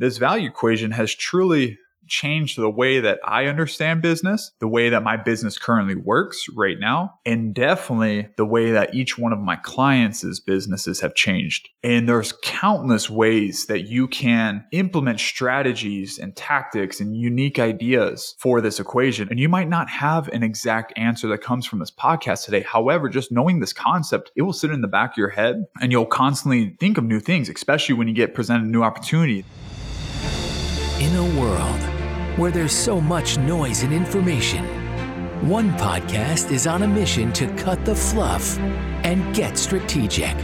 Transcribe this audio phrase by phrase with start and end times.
[0.00, 1.78] this value equation has truly
[2.10, 6.78] changed the way that I understand business, the way that my business currently works right
[6.78, 11.68] now, and definitely the way that each one of my clients' businesses have changed.
[11.82, 18.60] And there's countless ways that you can implement strategies and tactics and unique ideas for
[18.60, 19.28] this equation.
[19.30, 22.62] And you might not have an exact answer that comes from this podcast today.
[22.62, 25.92] However, just knowing this concept, it will sit in the back of your head and
[25.92, 29.44] you'll constantly think of new things, especially when you get presented a new opportunity.
[31.00, 31.80] In a world
[32.38, 34.66] where there's so much noise and information,
[35.48, 40.34] one podcast is on a mission to cut the fluff and get strategic.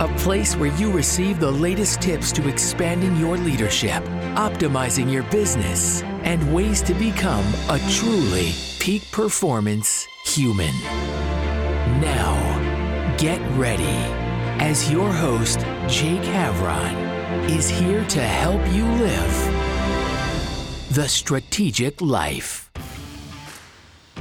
[0.00, 4.02] A place where you receive the latest tips to expanding your leadership,
[4.34, 10.74] optimizing your business, and ways to become a truly peak performance human.
[12.00, 13.84] Now, get ready
[14.60, 19.71] as your host, Jake Havron, is here to help you live
[20.92, 22.70] the Strategic Life.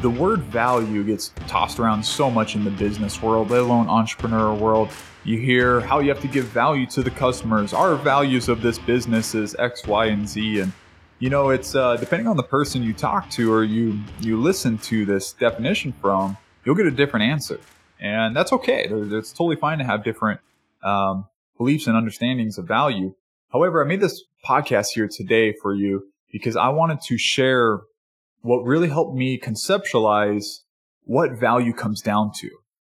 [0.02, 4.54] The word value gets tossed around so much in the business world, let alone entrepreneur
[4.54, 4.88] world.
[5.26, 7.74] You hear how you have to give value to the customers.
[7.74, 10.62] Our values of this business is X, Y, and Z.
[10.62, 10.72] And
[11.20, 14.78] you know, it's uh, depending on the person you talk to or you you listen
[14.78, 17.60] to this definition from, you'll get a different answer,
[18.00, 18.88] and that's okay.
[18.90, 20.40] It's totally fine to have different
[20.84, 21.26] um,
[21.58, 23.14] beliefs and understandings of value.
[23.52, 27.82] However, I made this podcast here today for you because I wanted to share
[28.42, 30.60] what really helped me conceptualize
[31.04, 32.50] what value comes down to.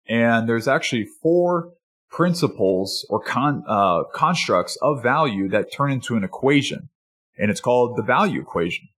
[0.08, 1.72] And there's actually four
[2.10, 6.90] principles or con, uh, constructs of value that turn into an equation.
[7.38, 8.90] And it's called the value equation.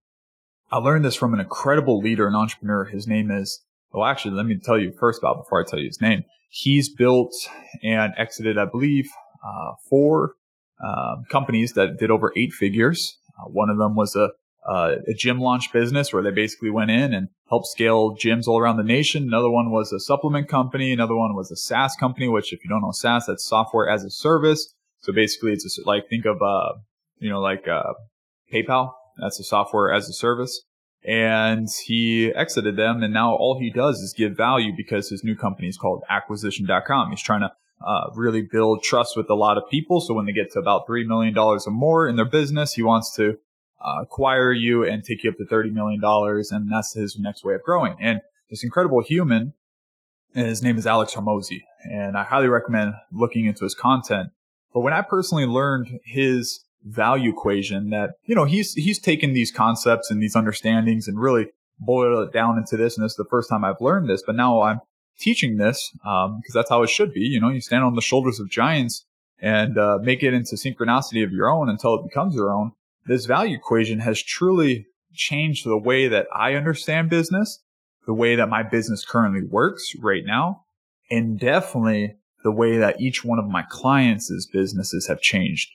[0.70, 2.84] I learned this from an incredible leader and entrepreneur.
[2.84, 3.60] His name is,
[3.92, 6.24] well, actually, let me tell you first about before I tell you his name.
[6.48, 7.32] He's built
[7.82, 9.08] and exited, I believe,
[9.44, 10.34] uh, four
[10.82, 13.18] uh, companies that did over eight figures.
[13.38, 14.30] Uh, one of them was a,
[14.68, 18.58] uh, a gym launch business where they basically went in and helped scale gyms all
[18.58, 19.24] around the nation.
[19.24, 20.92] Another one was a supplement company.
[20.92, 24.04] Another one was a SaaS company, which if you don't know SaaS, that's software as
[24.04, 24.74] a service.
[25.00, 26.74] So basically it's a, like, think of, uh,
[27.18, 27.92] you know, like, uh,
[28.52, 28.92] PayPal.
[29.18, 30.62] That's a software as a service.
[31.04, 33.02] And he exited them.
[33.02, 37.10] And now all he does is give value because his new company is called acquisition.com.
[37.10, 37.50] He's trying to
[37.86, 40.00] uh, really build trust with a lot of people.
[40.00, 43.14] So when they get to about $3 million or more in their business, he wants
[43.16, 43.38] to
[43.84, 46.00] uh, acquire you and take you up to $30 million.
[46.50, 47.96] And that's his next way of growing.
[48.00, 49.54] And this incredible human,
[50.34, 51.62] his name is Alex Hormozi.
[51.84, 54.30] And I highly recommend looking into his content.
[54.72, 59.50] But when I personally learned his value equation that, you know, he's, he's taken these
[59.50, 61.48] concepts and these understandings and really
[61.78, 62.96] boiled it down into this.
[62.96, 64.80] And this is the first time I've learned this, but now I'm
[65.18, 67.20] teaching this um, because that's how it should be.
[67.20, 69.04] You know, you stand on the shoulders of giants
[69.40, 72.72] and uh, make it into synchronicity of your own until it becomes your own.
[73.06, 77.62] This value equation has truly changed the way that I understand business,
[78.06, 80.64] the way that my business currently works right now,
[81.10, 85.70] and definitely the way that each one of my clients' businesses have changed.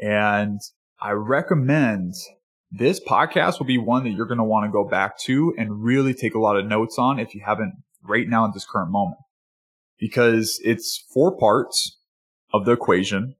[0.00, 0.60] And
[1.00, 2.14] I recommend
[2.70, 5.82] this podcast will be one that you're going to want to go back to and
[5.82, 8.90] really take a lot of notes on if you haven't right now at this current
[8.90, 9.18] moment
[9.98, 11.98] because it's four parts
[12.52, 13.34] of the equation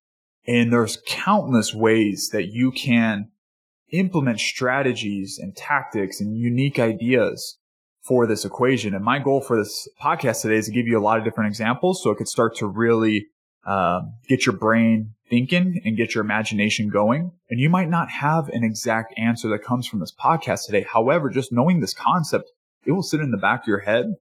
[0.46, 3.30] and there's countless ways that you can
[3.90, 7.58] implement strategies and tactics and unique ideas
[8.02, 8.94] for this equation.
[8.94, 11.48] And my goal for this podcast today is to give you a lot of different
[11.48, 13.26] examples so it could start to really
[13.66, 17.32] um, get your brain thinking and get your imagination going.
[17.50, 20.86] And you might not have an exact answer that comes from this podcast today.
[20.90, 22.50] However, just knowing this concept,
[22.86, 24.14] it will sit in the back of your head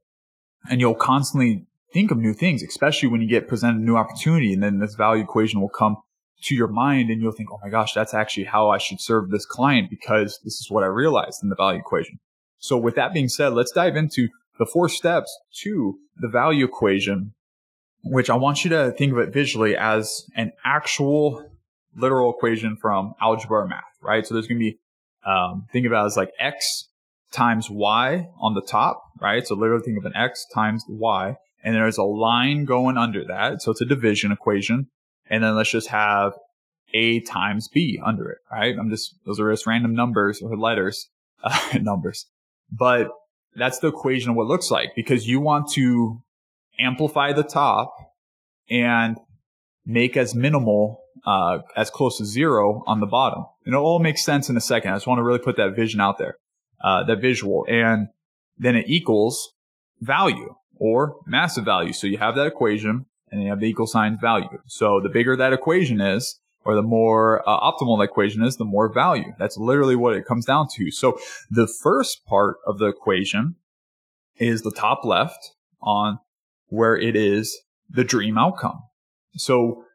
[0.70, 4.54] and you'll constantly think of new things, especially when you get presented a new opportunity
[4.54, 5.98] and then this value equation will come
[6.44, 9.30] to your mind and you'll think, Oh my gosh, that's actually how I should serve
[9.30, 12.20] this client because this is what I realized in the value equation.
[12.60, 14.30] So with that being said, let's dive into
[14.60, 17.34] the four steps to the value equation,
[18.04, 21.50] which I want you to think of it visually as an actual
[21.96, 24.26] literal equation from algebra or math, right?
[24.26, 24.80] So there's going to be,
[25.26, 26.87] um, think about it as like X
[27.32, 29.46] times y on the top, right?
[29.46, 33.62] So literally think of an x times y, and there's a line going under that.
[33.62, 34.88] So it's a division equation.
[35.30, 36.34] And then let's just have
[36.94, 38.76] a times b under it, right?
[38.78, 41.10] I'm just, those are just random numbers or letters,
[41.44, 42.28] uh, numbers.
[42.72, 43.10] But
[43.56, 46.22] that's the equation of what looks like because you want to
[46.80, 47.94] amplify the top
[48.70, 49.18] and
[49.86, 53.46] make as minimal, uh, as close to zero on the bottom.
[53.66, 54.92] And it all makes sense in a second.
[54.92, 56.38] I just want to really put that vision out there
[56.82, 57.66] uh, that visual.
[57.70, 58.10] And
[58.58, 59.54] then it equals
[60.02, 61.94] value or massive value.
[61.94, 64.62] So you have that equation and you have the equal sign value.
[64.66, 68.66] So the bigger that equation is, or the more uh, optimal the equation is, the
[68.66, 69.34] more value.
[69.40, 70.92] That's literally what it comes down to.
[70.92, 71.18] So
[71.50, 73.56] the first part of the equation
[74.38, 75.52] is the top left
[75.82, 76.20] on
[76.68, 77.58] where it is
[77.90, 78.84] the dream outcome.
[79.36, 79.86] So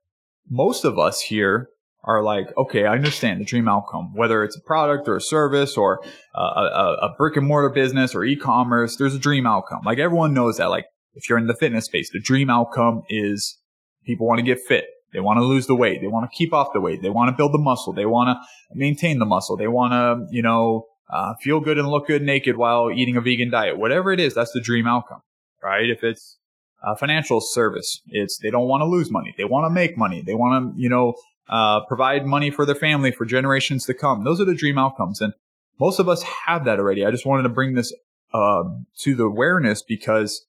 [0.49, 1.69] most of us here
[2.05, 5.77] are like, okay, I understand the dream outcome, whether it's a product or a service
[5.77, 6.01] or
[6.35, 9.83] a, a, a brick and mortar business or e-commerce, there's a dream outcome.
[9.85, 13.59] Like everyone knows that, like if you're in the fitness space, the dream outcome is
[14.05, 14.87] people want to get fit.
[15.13, 16.01] They want to lose the weight.
[16.01, 17.03] They want to keep off the weight.
[17.03, 17.93] They want to build the muscle.
[17.93, 18.37] They want to
[18.75, 19.57] maintain the muscle.
[19.57, 23.21] They want to, you know, uh, feel good and look good naked while eating a
[23.21, 23.79] vegan diet.
[23.79, 25.21] Whatever it is, that's the dream outcome,
[25.63, 25.91] right?
[25.91, 26.39] If it's
[26.83, 29.35] a financial service, it's they don't want to lose money.
[29.37, 30.23] They want to make money.
[30.25, 31.15] They want to, you know,
[31.49, 34.25] uh, provide money for their family for generations to come.
[34.25, 35.21] Those are the dream outcomes.
[35.21, 35.35] And
[35.79, 37.05] most of us have that already.
[37.05, 37.93] I just wanted to bring this
[38.33, 38.65] uh,
[39.01, 40.47] to the awareness because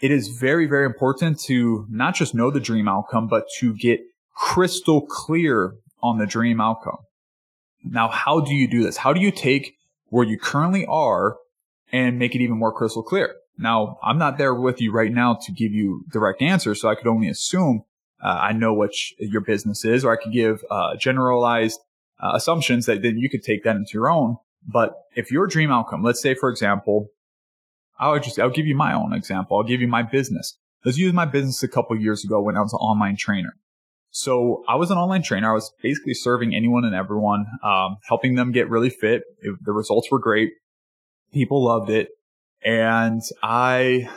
[0.00, 4.00] it is very, very important to not just know the dream outcome, but to get
[4.34, 6.98] crystal clear on the dream outcome.
[7.84, 8.98] Now, how do you do this?
[8.98, 9.76] How do you take
[10.08, 11.36] where you currently are
[11.90, 13.34] and make it even more crystal clear?
[13.56, 16.94] Now, I'm not there with you right now to give you direct answers, so I
[16.94, 17.82] could only assume
[18.22, 21.80] uh, I know what sh- your business is, or I could give uh, generalized
[22.20, 24.36] uh, assumptions that then you could take that into your own.
[24.66, 27.08] But if your dream outcome, let's say, for example,
[27.98, 29.56] I would just, I'll give you my own example.
[29.56, 30.56] I'll give you my business.
[30.84, 33.54] Let's use my business a couple years ago when I was an online trainer.
[34.10, 35.50] So I was an online trainer.
[35.50, 39.22] I was basically serving anyone and everyone, um, helping them get really fit.
[39.40, 40.52] It, the results were great.
[41.32, 42.08] People loved it.
[42.64, 44.08] And I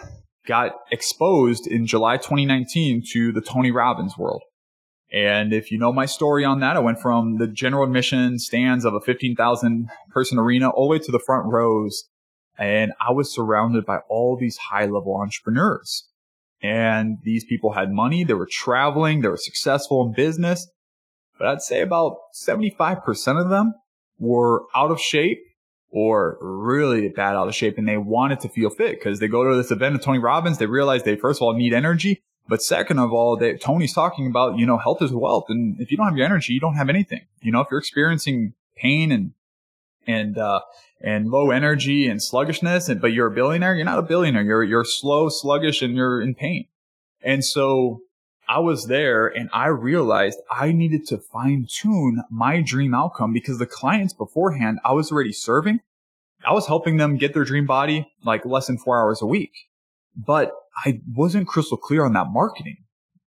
[0.46, 4.44] got exposed in July 2019 to the Tony Robbins world.
[5.12, 8.86] And if you know my story on that, I went from the general admission stands
[8.86, 12.06] of a 15,000 person arena all the way to the front rows.
[12.58, 16.08] And I was surrounded by all these high level entrepreneurs.
[16.64, 18.24] And these people had money.
[18.24, 19.22] They were traveling.
[19.22, 20.68] They were successful in business.
[21.38, 23.74] But I'd say about 75% of them
[24.20, 25.40] were out of shape
[25.92, 29.28] or really bad out of shape and they want it to feel fit because they
[29.28, 30.58] go to this event of Tony Robbins.
[30.58, 32.22] They realize they first of all need energy.
[32.48, 35.46] But second of all, they, Tony's talking about, you know, health is wealth.
[35.50, 37.22] And if you don't have your energy, you don't have anything.
[37.42, 39.34] You know, if you're experiencing pain and,
[40.08, 40.62] and, uh,
[41.00, 44.42] and low energy and sluggishness, and, but you're a billionaire, you're not a billionaire.
[44.42, 46.68] You're, you're slow, sluggish, and you're in pain.
[47.22, 48.02] And so
[48.52, 53.60] I was there and I realized I needed to fine tune my dream outcome because
[53.60, 55.80] the clients beforehand I was already serving,
[56.46, 59.54] I was helping them get their dream body like less than four hours a week,
[60.18, 60.52] but
[60.86, 62.76] I wasn't crystal clear on that marketing.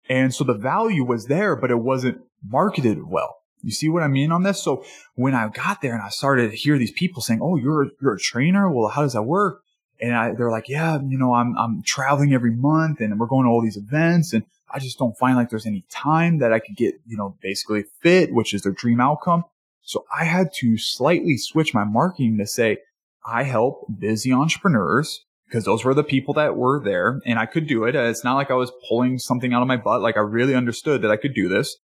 [0.10, 3.38] And so the value was there, but it wasn't marketed well.
[3.62, 4.62] You see what I mean on this?
[4.62, 4.84] So
[5.16, 8.16] when I got there and I started to hear these people saying, Oh, you're, you're
[8.16, 8.70] a trainer.
[8.70, 9.63] Well, how does that work?
[10.04, 13.46] And I, they're like, yeah, you know, I'm, I'm traveling every month and we're going
[13.46, 16.60] to all these events and I just don't find like there's any time that I
[16.60, 19.46] could get, you know, basically fit, which is their dream outcome.
[19.82, 22.80] So I had to slightly switch my marketing to say,
[23.26, 27.66] I help busy entrepreneurs because those were the people that were there and I could
[27.66, 27.96] do it.
[27.96, 30.02] It's not like I was pulling something out of my butt.
[30.02, 31.78] Like I really understood that I could do this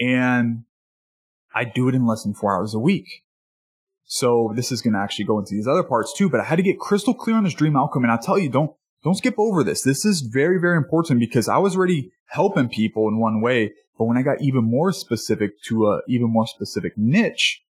[0.00, 0.64] and
[1.54, 3.24] I do it in less than four hours a week.
[4.10, 6.56] So this is going to actually go into these other parts too, but I had
[6.56, 8.04] to get crystal clear on this dream outcome.
[8.04, 8.72] And I'll tell you, don't,
[9.04, 9.82] don't skip over this.
[9.82, 13.74] This is very, very important because I was already helping people in one way.
[13.98, 17.62] But when I got even more specific to a even more specific niche,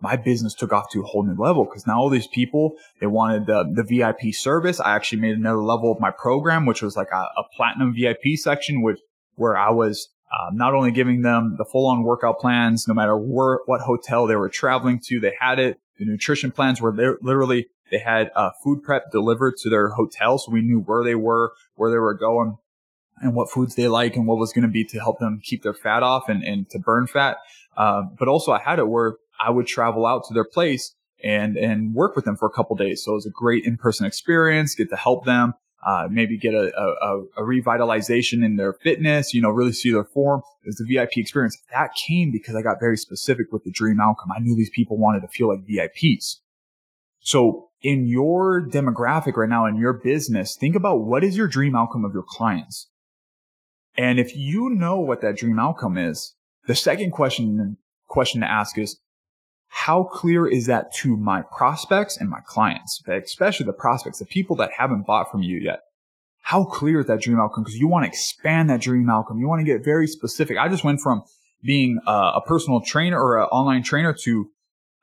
[0.00, 3.06] my business took off to a whole new level because now all these people, they
[3.06, 4.80] wanted the, the VIP service.
[4.80, 8.36] I actually made another level of my program, which was like a, a platinum VIP
[8.36, 9.00] section, which
[9.34, 13.16] where I was uh, not only giving them the full on workout plans, no matter
[13.16, 15.78] where, what hotel they were traveling to, they had it.
[15.98, 20.50] The nutrition plans were literally they had uh, food prep delivered to their hotel, so
[20.50, 22.56] we knew where they were, where they were going,
[23.20, 25.62] and what foods they like, and what was going to be to help them keep
[25.62, 27.36] their fat off and, and to burn fat.
[27.76, 31.56] Uh, but also, I had it where I would travel out to their place and
[31.56, 33.04] and work with them for a couple days.
[33.04, 34.74] So it was a great in person experience.
[34.74, 35.54] Get to help them.
[35.86, 40.04] Uh, maybe get a, a, a, revitalization in their fitness, you know, really see their
[40.04, 40.40] form.
[40.62, 41.58] It was the VIP experience.
[41.74, 44.30] That came because I got very specific with the dream outcome.
[44.34, 46.36] I knew these people wanted to feel like VIPs.
[47.20, 51.76] So in your demographic right now, in your business, think about what is your dream
[51.76, 52.88] outcome of your clients?
[53.96, 56.34] And if you know what that dream outcome is,
[56.66, 57.76] the second question,
[58.08, 58.98] question to ask is,
[59.74, 64.54] how clear is that to my prospects and my clients, especially the prospects, the people
[64.54, 65.80] that haven't bought from you yet?
[66.42, 67.64] How clear is that dream outcome?
[67.64, 69.40] Because you want to expand that dream outcome.
[69.40, 70.58] You want to get very specific.
[70.58, 71.24] I just went from
[71.60, 74.48] being a, a personal trainer or an online trainer to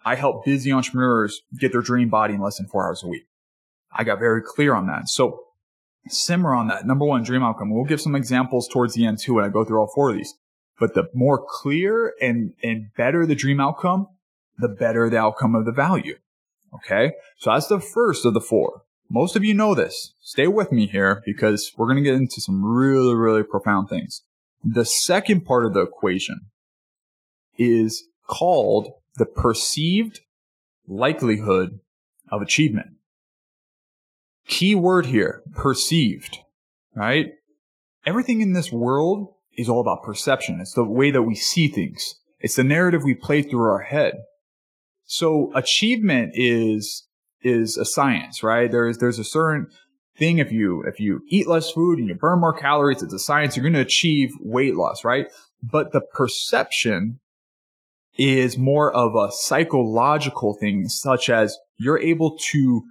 [0.06, 3.25] I help busy entrepreneurs get their dream body in less than four hours a week.
[3.92, 5.10] I got very clear on that.
[5.10, 5.42] So
[6.08, 6.88] simmer on that.
[6.88, 7.72] Number one, dream outcome.
[7.72, 10.16] We'll give some examples towards the end too when I go through all four of
[10.16, 10.34] these.
[10.80, 14.08] But the more clear and, and better the dream outcome,
[14.58, 16.17] the better the outcome of the value.
[16.74, 17.13] Okay.
[17.38, 18.84] So that's the first of the four.
[19.10, 20.13] Most of you know this.
[20.22, 24.22] Stay with me here because we're going to get into some really, really profound things.
[24.63, 26.48] The second part of the equation
[27.58, 30.22] is called the perceived
[30.88, 31.79] likelihood
[32.31, 32.91] of achievement.
[34.48, 36.39] Key word here, perceived,
[36.96, 37.34] right?
[38.05, 40.60] Everything in this world is all about perception.
[40.62, 42.15] It's the way that we see things.
[42.39, 44.15] It's the narrative we play through our head.
[45.12, 47.06] So achievement is,
[47.41, 48.72] is a science, right?
[48.72, 49.68] There's, there's a certain
[50.18, 50.38] thing.
[50.38, 53.58] If you, if you eat less food and you burn more calories, it's a science.
[53.58, 55.27] You're going to achieve weight loss, right?
[55.62, 57.20] But the perception
[58.18, 62.82] is more of a psychological thing, such as you're able to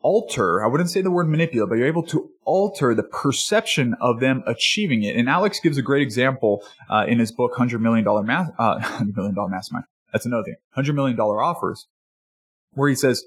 [0.00, 4.20] alter, I wouldn't say the word manipulate, but you're able to alter the perception of
[4.20, 5.16] them achieving it.
[5.16, 9.16] And Alex gives a great example uh, in his book, $100 Million Math, uh, $100
[9.16, 9.86] Million Mastermind.
[10.16, 10.56] That's another thing.
[10.74, 11.88] $100 million offers,
[12.72, 13.22] where he says,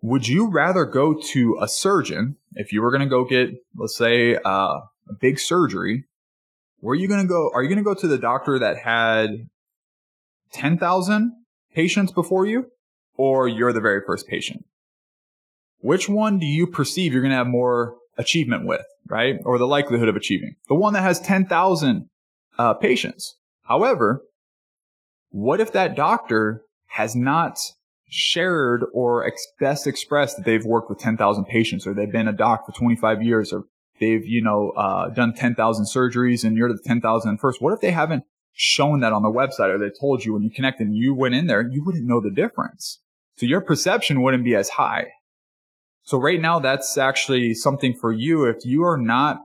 [0.00, 3.96] would you rather go to a surgeon if you were going to go get, let's
[3.96, 6.02] say, uh, a big surgery?
[6.80, 7.52] Where are you going to go?
[7.54, 9.48] Are you going to go to the doctor that had
[10.52, 11.32] 10,000
[11.76, 12.72] patients before you
[13.16, 14.64] or you're the very first patient?
[15.78, 19.36] Which one do you perceive you're going to have more achievement with, right?
[19.44, 20.56] Or the likelihood of achieving?
[20.66, 22.10] The one that has 10,000
[22.58, 23.36] uh, patients.
[23.62, 24.24] However,
[25.32, 27.58] what if that doctor has not
[28.08, 32.32] shared or ex- best expressed that they've worked with 10,000 patients or they've been a
[32.32, 33.64] doc for 25 years or
[33.98, 37.62] they've, you know, uh, done 10,000 surgeries and you're the 10,000 first?
[37.62, 40.50] What if they haven't shown that on the website or they told you when you
[40.50, 43.00] connected and you went in there, you wouldn't know the difference.
[43.36, 45.06] So your perception wouldn't be as high.
[46.02, 48.44] So right now, that's actually something for you.
[48.44, 49.38] If you are not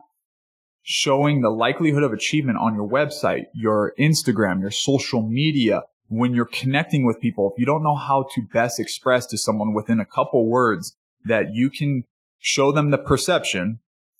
[0.90, 6.46] showing the likelihood of achievement on your website, your Instagram, your social media, when you're
[6.46, 10.06] connecting with people, if you don't know how to best express to someone within a
[10.06, 12.06] couple words that you can
[12.40, 13.80] show them the perception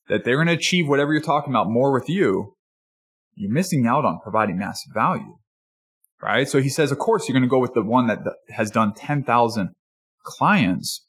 [0.10, 2.54] that they're going to achieve whatever you're talking about more with you,
[3.34, 5.38] you're missing out on providing massive value.
[6.22, 6.50] Right.
[6.50, 8.20] So he says, of course, you're going to go with the one that
[8.50, 9.70] has done 10,000
[10.24, 11.06] clients.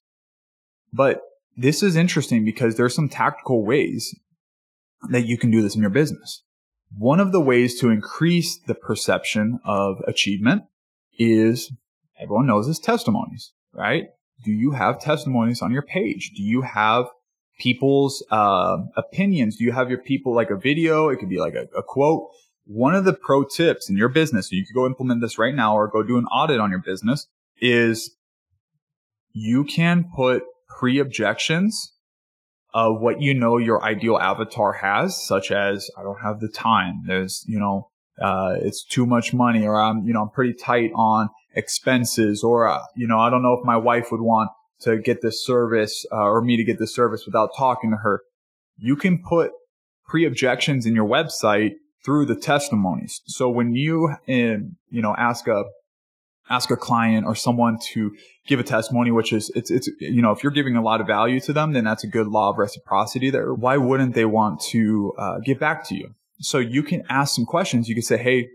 [0.92, 1.20] But
[1.56, 4.14] this is interesting because there's some tactical ways
[5.10, 6.42] that you can do this in your business.
[6.96, 10.62] One of the ways to increase the perception of achievement
[11.18, 11.72] is
[12.20, 14.06] everyone knows this testimonies, right?
[14.44, 16.32] Do you have testimonies on your page?
[16.36, 17.06] Do you have
[17.58, 19.56] people's uh, opinions?
[19.56, 21.08] Do you have your people like a video?
[21.08, 22.28] It could be like a, a quote.
[22.64, 25.74] One of the pro tips in your business, you could go implement this right now
[25.74, 27.26] or go do an audit on your business,
[27.60, 28.16] is
[29.32, 31.94] you can put pre objections
[32.74, 37.02] of what you know your ideal avatar has, such as I don't have the time.
[37.06, 37.88] There's, you know,
[38.20, 42.68] uh, it's too much money or I'm, you know, I'm pretty tight on expenses or,
[42.68, 46.04] uh, you know, I don't know if my wife would want to get this service
[46.12, 48.22] uh, or me to get this service without talking to her.
[48.76, 49.52] You can put
[50.06, 51.72] pre-objections in your website
[52.04, 53.20] through the testimonies.
[53.26, 55.64] So when you, um, you know, ask a,
[56.50, 58.14] ask a client or someone to
[58.46, 61.06] give a testimony, which is, it's, it's, you know, if you're giving a lot of
[61.06, 63.52] value to them, then that's a good law of reciprocity there.
[63.52, 66.14] Why wouldn't they want to uh, give back to you?
[66.40, 67.88] So you can ask some questions.
[67.88, 68.48] You can say, Hey,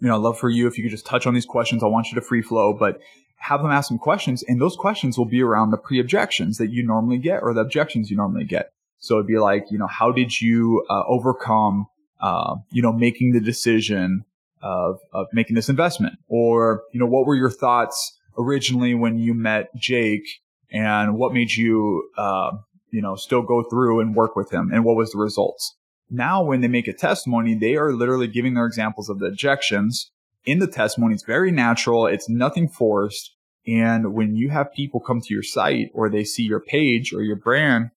[0.00, 1.82] you know, I'd love for you if you could just touch on these questions.
[1.82, 3.00] I want you to free flow, but
[3.36, 6.82] have them ask some questions and those questions will be around the pre-objections that you
[6.82, 8.72] normally get or the objections you normally get.
[8.98, 11.86] So it'd be like, you know, how did you uh, overcome,
[12.20, 14.24] uh, you know, making the decision
[14.64, 16.14] of, of making this investment?
[16.26, 20.26] Or, you know, what were your thoughts originally when you met Jake
[20.72, 22.52] and what made you, uh,
[22.90, 25.76] you know, still go through and work with him and what was the results?
[26.10, 30.10] Now, when they make a testimony, they are literally giving their examples of the objections
[30.44, 31.14] in the testimony.
[31.14, 32.06] It's very natural.
[32.06, 33.34] It's nothing forced.
[33.66, 37.22] And when you have people come to your site or they see your page or
[37.22, 37.90] your brand,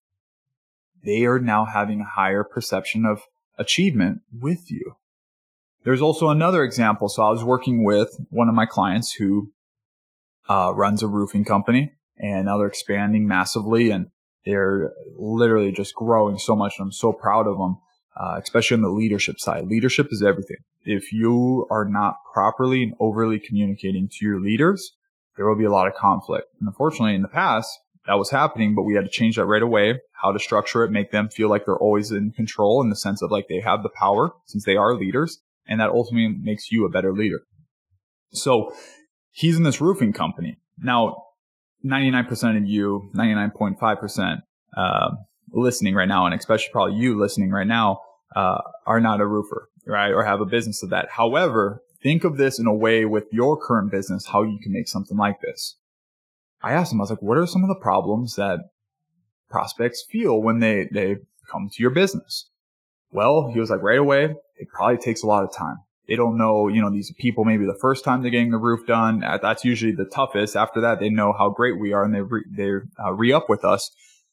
[1.03, 3.23] they are now having a higher perception of
[3.57, 4.95] achievement with you.
[5.87, 7.07] There's also another example.
[7.07, 9.53] So I was working with one of my clients who
[10.49, 14.07] uh, runs a roofing company and now they're expanding massively and
[14.43, 16.73] they're literally just growing so much.
[16.77, 17.77] And I'm so proud of them,
[18.19, 19.67] uh, especially on the leadership side.
[19.67, 20.57] Leadership is everything.
[20.83, 24.91] If you are not properly and overly communicating to your leaders,
[25.37, 26.47] there will be a lot of conflict.
[26.59, 29.63] And unfortunately, in the past, that was happening, but we had to change that right
[29.63, 30.01] away.
[30.11, 33.21] How to structure it, make them feel like they're always in control in the sense
[33.21, 35.39] of like they have the power since they are leaders.
[35.67, 37.39] And that ultimately makes you a better leader.
[38.31, 38.73] So
[39.31, 40.57] he's in this roofing company.
[40.77, 41.23] Now,
[41.85, 44.41] 99% of you, 99.5%,
[44.75, 45.09] uh,
[45.51, 47.99] listening right now, and especially probably you listening right now,
[48.35, 50.11] uh, are not a roofer right?
[50.11, 51.09] Or have a business of that.
[51.11, 54.87] However, think of this in a way with your current business, how you can make
[54.87, 55.77] something like this.
[56.61, 58.59] I asked him, I was like, what are some of the problems that
[59.49, 61.17] prospects feel when they, they
[61.49, 62.49] come to your business?
[63.11, 65.77] Well, he was like, right away, it probably takes a lot of time.
[66.07, 68.87] They don't know, you know, these people maybe the first time they're getting the roof
[68.87, 69.19] done.
[69.19, 70.55] That's usually the toughest.
[70.55, 72.71] After that, they know how great we are and they re, they
[73.03, 73.91] uh, re up with us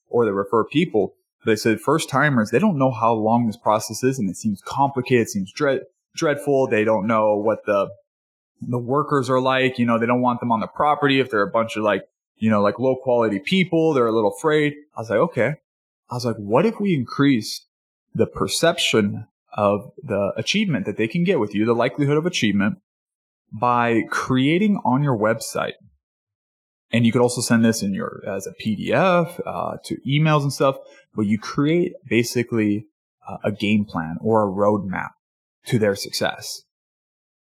[0.09, 1.14] or they refer people.
[1.40, 4.37] But They said first timers, they don't know how long this process is and it
[4.37, 5.26] seems complicated.
[5.26, 5.81] It seems dread,
[6.14, 6.69] dreadful.
[6.69, 7.88] They don't know what the,
[8.61, 9.78] the workers are like.
[9.78, 12.04] You know, they don't want them on the property if they're a bunch of like,
[12.37, 13.95] you know, like low quality people.
[13.95, 14.75] They're a little afraid.
[14.97, 15.54] I was like, okay.
[16.09, 17.66] I was like, what if we increase
[18.14, 22.78] the perception of the achievement that they can get with you, the likelihood of achievement
[23.52, 25.75] by creating on your website
[26.94, 30.52] and you could also send this in your as a PDF uh, to emails and
[30.52, 30.76] stuff.
[31.12, 32.87] But you create basically
[33.28, 35.11] uh, a game plan or a roadmap
[35.66, 36.62] to their success.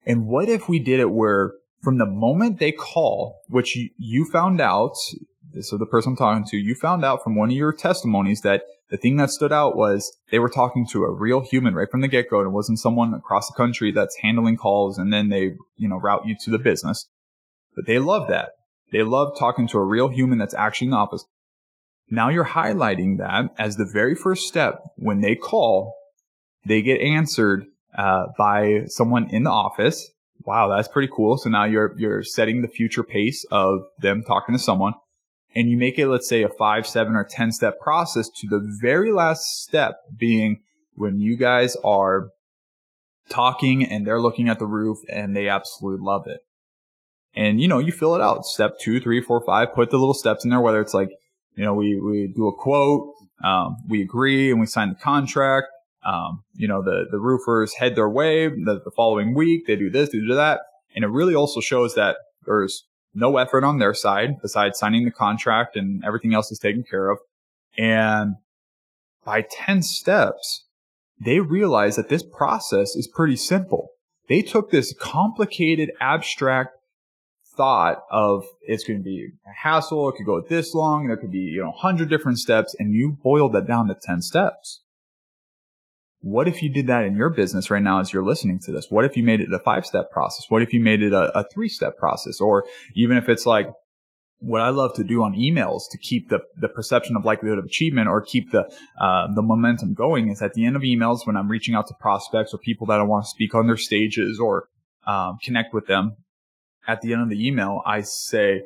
[0.06, 1.52] And what if we did it where
[1.82, 4.96] from the moment they call, which you, you found out,
[5.54, 8.42] this is the person I'm talking to, you found out from one of your testimonies
[8.42, 11.90] that the thing that stood out was they were talking to a real human right
[11.90, 12.40] from the get go.
[12.40, 15.96] And it wasn't someone across the country that's handling calls and then they, you know,
[15.96, 17.08] route you to the business.
[17.74, 18.50] But they love that.
[18.92, 21.26] They love talking to a real human that's actually in the office.
[22.10, 24.82] Now you're highlighting that as the very first step.
[24.98, 25.96] When they call,
[26.66, 27.66] they get answered
[27.98, 30.12] uh, by someone in the office.
[30.44, 31.38] Wow, that's pretty cool.
[31.38, 34.96] So now you're you're setting the future pace of them talking to someone,
[35.56, 38.60] and you make it, let's say, a five, seven, or ten step process to the
[38.82, 40.62] very last step being
[40.96, 42.30] when you guys are
[43.30, 46.42] talking and they're looking at the roof and they absolutely love it.
[47.34, 48.46] And you know you fill it out.
[48.46, 51.10] Step two three four five put the little steps in there whether it's like
[51.56, 55.68] you know we we do a quote um, we agree and we sign the contract
[56.04, 59.66] um, you know the the roofers head their way the, the following week.
[59.66, 60.62] They do this they do that.
[60.94, 65.12] And it really also shows that there's no effort on their side besides signing the
[65.12, 67.20] contract and everything else is taken care of
[67.78, 68.36] and
[69.24, 70.66] by 10 steps
[71.24, 73.90] they realize that this process is pretty simple
[74.28, 76.78] they took this complicated abstract
[77.56, 80.10] thought of it's going to be a hassle.
[80.10, 81.08] It could go this long.
[81.08, 84.22] There could be, you know, 100 different steps and you boiled that down to 10
[84.22, 84.82] steps.
[86.22, 88.88] What if you did that in your business right now as you're listening to this?
[88.90, 90.46] What if you made it a five step process?
[90.50, 92.40] What if you made it a, a three step process?
[92.40, 93.68] Or even if it's like
[94.38, 97.66] what I love to do on emails to keep the, the perception of likelihood of
[97.66, 98.68] achievement or keep the,
[99.00, 101.94] uh, the momentum going is at the end of emails when I'm reaching out to
[102.00, 104.68] prospects or people that I want to speak on their stages or
[105.06, 106.18] um, connect with them
[106.88, 108.64] at the end of the email, I say,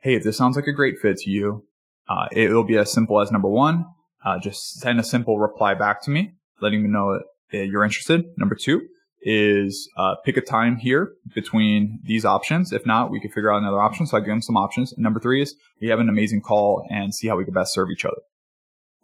[0.00, 1.64] Hey, if this sounds like a great fit to you,
[2.08, 3.86] uh, it'll be as simple as number one,
[4.24, 7.20] uh, just send a simple reply back to me, letting me know
[7.52, 8.24] you're interested.
[8.36, 8.82] Number two
[9.22, 12.72] is, uh, pick a time here between these options.
[12.72, 14.06] If not, we could figure out another option.
[14.06, 14.92] So I give them some options.
[14.92, 17.74] And number three is we have an amazing call and see how we can best
[17.74, 18.20] serve each other.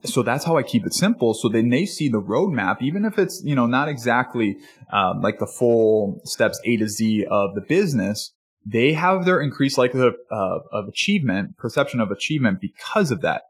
[0.04, 1.32] So that's how I keep it simple.
[1.32, 4.58] So then they see the roadmap, even if it's, you know, not exactly,
[4.92, 8.34] um, like the full steps A to Z of the business,
[8.66, 13.42] they have their increased likelihood of, of achievement, perception of achievement because of that.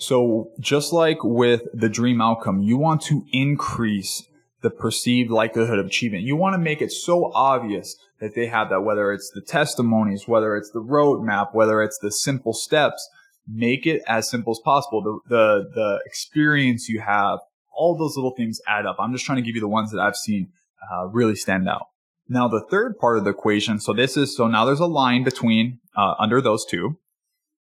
[0.00, 4.26] So just like with the dream outcome, you want to increase
[4.62, 6.24] the perceived likelihood of achievement.
[6.24, 10.26] You want to make it so obvious that they have that, whether it's the testimonies,
[10.26, 13.06] whether it's the roadmap, whether it's the simple steps,
[13.46, 15.02] make it as simple as possible.
[15.02, 18.96] The, the, the experience you have, all those little things add up.
[18.98, 20.48] I'm just trying to give you the ones that I've seen
[20.90, 21.88] uh, really stand out.
[22.26, 25.24] Now the third part of the equation, so this is, so now there's a line
[25.24, 26.96] between, uh, under those two.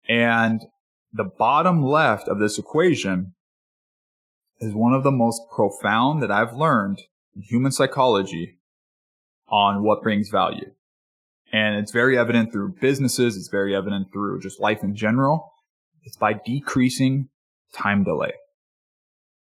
[0.09, 0.61] And
[1.13, 3.35] the bottom left of this equation
[4.61, 7.03] is one of the most profound that I've learned
[7.35, 8.59] in human psychology
[9.49, 10.73] on what brings value.
[11.53, 13.37] And it's very evident through businesses.
[13.37, 15.53] It's very evident through just life in general.
[16.05, 17.29] It's by decreasing
[17.75, 18.33] time delay.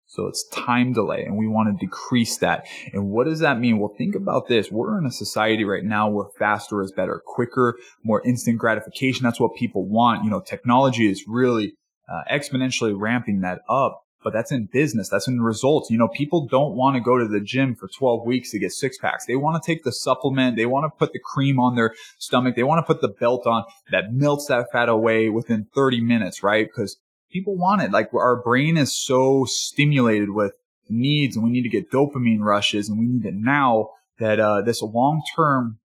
[0.07, 2.65] So it's time delay and we want to decrease that.
[2.93, 3.79] And what does that mean?
[3.79, 4.71] Well, think about this.
[4.71, 9.23] We're in a society right now where faster is better, quicker, more instant gratification.
[9.23, 10.23] That's what people want.
[10.23, 11.73] You know, technology is really
[12.07, 14.01] uh, exponentially ramping that up.
[14.23, 15.07] But that's in business.
[15.07, 15.91] That's in results.
[15.91, 18.71] You know, people don't want to go to the gym for 12 weeks to get
[18.71, 19.27] six packs.
[19.27, 20.57] They want to take the supplement.
[20.57, 22.55] They want to put the cream on their stomach.
[22.55, 26.41] They want to put the belt on that melts that fat away within 30 minutes,
[26.41, 26.65] right?
[26.65, 26.97] Because
[27.31, 27.91] people want it.
[27.91, 30.53] Like our brain is so stimulated with
[30.89, 34.61] needs and we need to get dopamine rushes and we need it now that, uh,
[34.61, 35.79] this long term,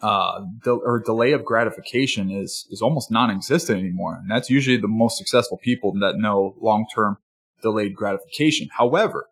[0.00, 4.16] uh, de- or delay of gratification is, is almost non-existent anymore.
[4.20, 7.18] And that's usually the most successful people that know long term
[7.62, 8.68] delayed gratification.
[8.76, 9.26] However,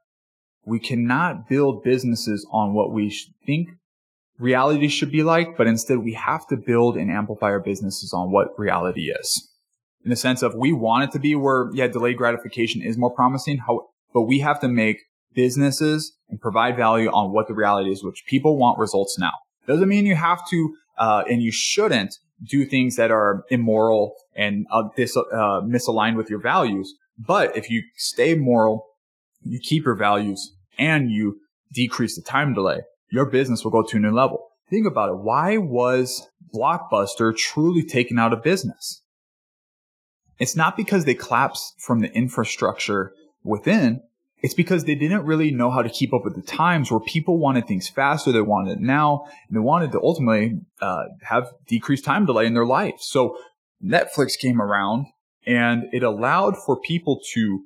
[0.65, 3.15] we cannot build businesses on what we
[3.45, 3.71] think
[4.41, 8.31] reality should be like, but instead we have to build and amplify our businesses on
[8.33, 9.50] what reality is.
[10.05, 13.11] In the sense of we want it to be where, yeah, delayed gratification is more
[13.11, 14.99] promising, how, but we have to make
[15.35, 19.33] businesses and provide value on what the reality is, which people want results now.
[19.67, 24.67] Doesn't mean you have to, uh, and you shouldn't do things that are immoral and
[24.71, 26.95] uh, uh, misaligned with your values.
[27.19, 28.87] But if you stay moral,
[29.43, 31.41] you keep your values and you
[31.73, 34.49] decrease the time delay, your business will go to a new level.
[34.71, 35.19] Think about it.
[35.19, 39.00] Why was Blockbuster truly taken out of business?
[40.41, 43.13] It's not because they collapsed from the infrastructure
[43.45, 44.03] within.
[44.43, 47.39] It's because they didn't really know how to keep up with the times where people
[47.39, 48.33] wanted things faster.
[48.33, 52.55] They wanted it now and they wanted to ultimately uh, have decreased time delay in
[52.55, 52.97] their life.
[53.01, 53.37] So
[53.85, 55.07] Netflix came around
[55.47, 57.63] and it allowed for people to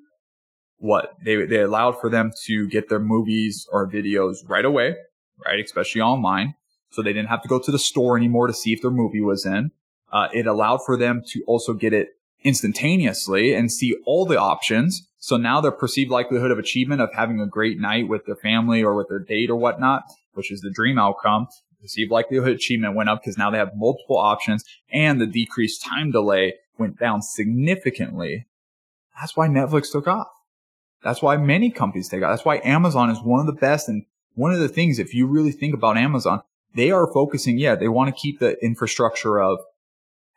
[0.79, 4.97] what they, they allowed for them to get their movies or videos right away,
[5.47, 5.65] right?
[5.65, 6.55] Especially online.
[6.91, 9.21] So they didn't have to go to the store anymore to see if their movie
[9.21, 9.71] was in.
[10.13, 12.09] Uh, it allowed for them to also get it
[12.45, 15.09] instantaneously and see all the options.
[15.19, 18.83] So now their perceived likelihood of achievement of having a great night with their family
[18.83, 20.03] or with their date or whatnot,
[20.35, 21.49] which is the dream outcome,
[21.81, 26.11] perceived likelihood achievement went up because now they have multiple options and the decreased time
[26.11, 28.47] delay went down significantly.
[29.19, 30.29] That's why Netflix took off.
[31.03, 32.33] That's why many companies take off.
[32.33, 33.89] That's why Amazon is one of the best.
[33.89, 36.43] And one of the things, if you really think about Amazon,
[36.75, 39.59] they are focusing, yeah, they want to keep the infrastructure of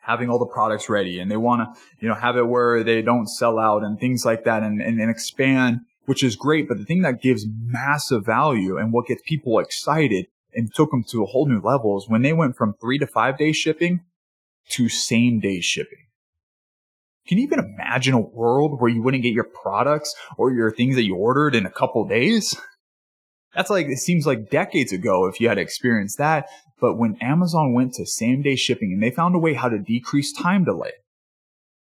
[0.07, 3.01] having all the products ready and they want to, you know, have it where they
[3.01, 6.69] don't sell out and things like that and, and, and expand, which is great.
[6.69, 11.03] But the thing that gives massive value and what gets people excited and took them
[11.09, 13.99] to a whole new level is when they went from three to five day shipping
[14.69, 16.05] to same day shipping.
[17.27, 20.95] Can you even imagine a world where you wouldn't get your products or your things
[20.95, 22.55] that you ordered in a couple days?
[23.55, 26.47] That's like, it seems like decades ago if you had experienced that.
[26.79, 29.79] But when Amazon went to same day shipping and they found a way how to
[29.79, 30.91] decrease time delay,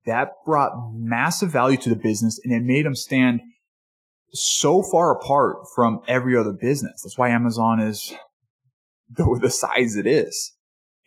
[0.06, 3.42] that brought massive value to the business and it made them stand
[4.34, 7.02] so far apart from every other business.
[7.04, 8.14] That's why Amazon is
[9.10, 10.54] the, the size it is.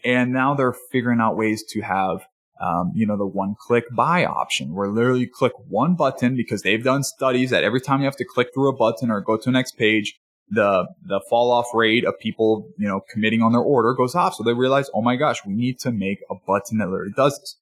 [0.05, 2.27] And now they're figuring out ways to have
[2.61, 6.62] um, you know, the one click buy option where literally you click one button because
[6.62, 9.37] they've done studies that every time you have to click through a button or go
[9.37, 13.52] to the next page, the, the fall off rate of people, you know, committing on
[13.52, 14.35] their order goes off.
[14.35, 17.38] So they realize, oh my gosh, we need to make a button that literally does
[17.38, 17.56] this.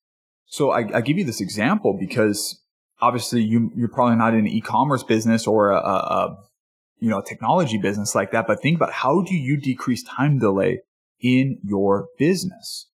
[0.47, 2.61] So I, I give you this example because
[3.01, 6.37] obviously you, you're probably not in an e-commerce business or a, a, a,
[7.01, 8.47] you know, technology business like that.
[8.47, 10.81] But think about how do you decrease time delay
[11.21, 12.89] in your business?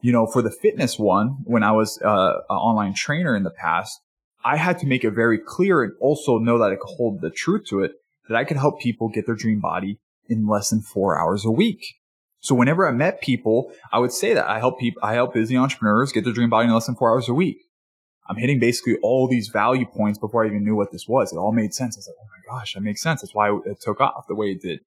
[0.00, 3.50] You know, for the fitness one, when I was uh, an online trainer in the
[3.50, 4.00] past,
[4.44, 7.30] I had to make it very clear and also know that I could hold the
[7.30, 7.92] truth to it
[8.28, 11.50] that I could help people get their dream body in less than four hours a
[11.50, 11.84] week.
[12.40, 15.56] So whenever I met people, I would say that I help people, I help busy
[15.56, 17.58] entrepreneurs get their dream body in less than four hours a week.
[18.28, 21.32] I'm hitting basically all these value points before I even knew what this was.
[21.32, 21.96] It all made sense.
[21.96, 23.20] I was like, oh my gosh, that makes sense.
[23.20, 24.80] That's why it took off the way it did.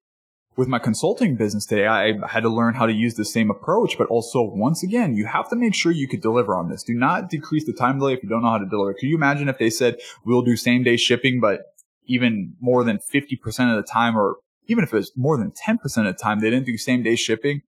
[0.56, 3.96] With my consulting business today, I had to learn how to use the same approach,
[3.96, 6.82] but also once again, you have to make sure you could deliver on this.
[6.82, 8.94] Do not decrease the time delay if you don't know how to deliver.
[8.96, 11.62] Could you imagine if they said, we'll do same day shipping, but
[12.08, 13.38] even more than 50%
[13.70, 16.50] of the time, or even if it was more than 10% of the time, they
[16.50, 17.62] didn't do same day shipping,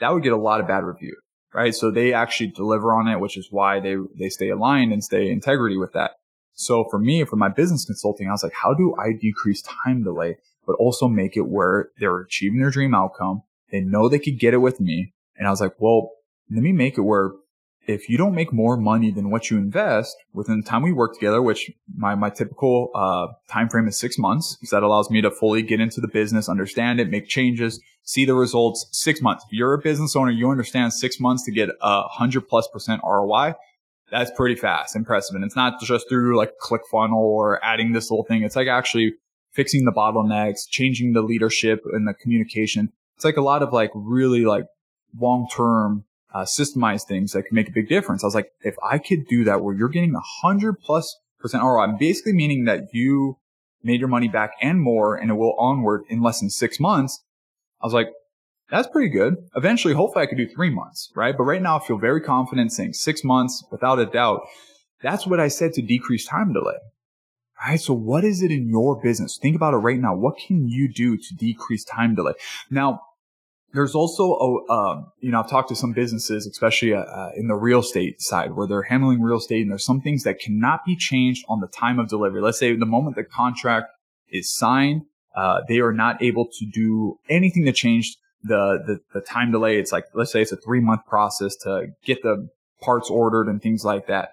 [0.00, 1.16] that would get a lot of bad review,
[1.54, 1.74] right?
[1.74, 5.30] So they actually deliver on it, which is why they, they stay aligned and stay
[5.30, 6.12] integrity with that.
[6.52, 10.02] So for me, for my business consulting, I was like, how do I decrease time
[10.02, 13.42] delay, but also make it where they're achieving their dream outcome?
[13.70, 15.14] They know they could get it with me.
[15.36, 16.10] And I was like, well,
[16.50, 17.30] let me make it where
[17.90, 21.14] if you don't make more money than what you invest within the time we work
[21.14, 25.20] together, which my, my typical, uh, time frame is six months, because that allows me
[25.20, 29.44] to fully get into the business, understand it, make changes, see the results six months.
[29.46, 33.02] If you're a business owner, you understand six months to get a hundred plus percent
[33.04, 33.54] ROI.
[34.10, 35.36] That's pretty fast, impressive.
[35.36, 38.42] And it's not just through like ClickFunnels or adding this little thing.
[38.42, 39.14] It's like actually
[39.52, 42.92] fixing the bottlenecks, changing the leadership and the communication.
[43.16, 44.64] It's like a lot of like really like
[45.18, 48.22] long term uh, systemize things that can make a big difference.
[48.22, 51.62] I was like, if I could do that where you're getting a hundred plus percent
[51.62, 53.38] ROI, basically meaning that you
[53.82, 57.22] made your money back and more and it will onward in less than six months.
[57.80, 58.08] I was like,
[58.70, 59.36] that's pretty good.
[59.56, 61.36] Eventually, hopefully I could do three months, right?
[61.36, 64.42] But right now I feel very confident saying six months without a doubt.
[65.02, 66.76] That's what I said to decrease time delay.
[67.62, 67.80] All right.
[67.80, 69.38] So what is it in your business?
[69.40, 70.14] Think about it right now.
[70.14, 72.32] What can you do to decrease time delay?
[72.70, 73.00] Now,
[73.72, 74.32] there's also
[74.68, 77.80] a, um, you know, I've talked to some businesses, especially uh, uh, in the real
[77.80, 81.44] estate side, where they're handling real estate, and there's some things that cannot be changed
[81.48, 82.40] on the time of delivery.
[82.40, 83.86] Let's say the moment the contract
[84.28, 85.02] is signed
[85.34, 89.78] uh, they are not able to do anything to change the, the, the time delay.
[89.78, 92.48] It's like, let's say it's a three month process to get the
[92.80, 94.30] parts ordered and things like that.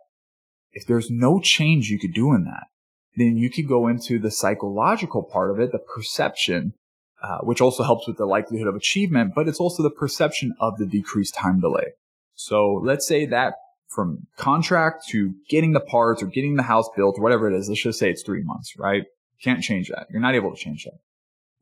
[0.72, 2.68] If there's no change you could do in that,
[3.16, 6.74] then you could go into the psychological part of it, the perception,
[7.22, 10.78] uh, which also helps with the likelihood of achievement, but it's also the perception of
[10.78, 11.94] the decreased time delay.
[12.36, 13.56] So let's say that
[13.88, 17.70] from contract to getting the parts or getting the house built or whatever it is,
[17.70, 19.04] let's just say it's three months, right?
[19.42, 20.08] Can't change that.
[20.12, 21.00] You're not able to change that.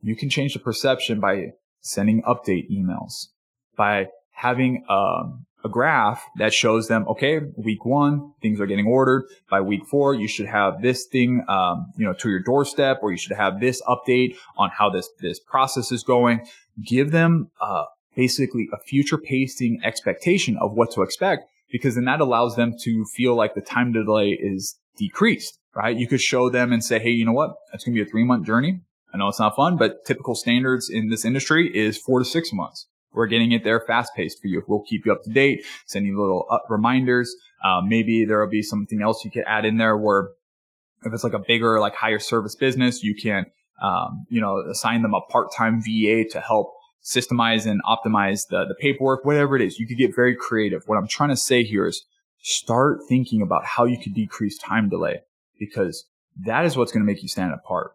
[0.02, 3.28] You can change the perception by sending update emails,
[3.76, 9.24] by having um, a graph that shows them, okay, week one, things are getting ordered.
[9.50, 13.10] By week four, you should have this thing, um, you know, to your doorstep, or
[13.10, 16.46] you should have this update on how this this process is going.
[16.84, 22.20] Give them uh, basically a future pacing expectation of what to expect, because then that
[22.20, 25.58] allows them to feel like the time delay is decreased.
[25.74, 25.96] Right?
[25.96, 27.54] You could show them and say, hey, you know what?
[27.74, 28.80] It's going to be a three month journey.
[29.12, 32.52] I know it's not fun, but typical standards in this industry is four to six
[32.52, 32.86] months.
[33.16, 34.62] We're getting it there fast paced for you.
[34.68, 37.34] We'll keep you up to date, send you little uh, reminders.
[37.64, 40.28] Uh, maybe there will be something else you could add in there where
[41.02, 43.46] if it's like a bigger, like higher service business, you can,
[43.82, 48.74] um, you know, assign them a part-time VA to help systemize and optimize the, the
[48.78, 49.78] paperwork, whatever it is.
[49.78, 50.82] You could get very creative.
[50.86, 52.04] What I'm trying to say here is
[52.42, 55.20] start thinking about how you could decrease time delay
[55.58, 56.04] because
[56.44, 57.92] that is what's going to make you stand apart